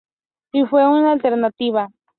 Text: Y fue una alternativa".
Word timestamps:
Y 0.51 0.65
fue 0.65 0.87
una 0.87 1.11
alternativa". 1.11 1.89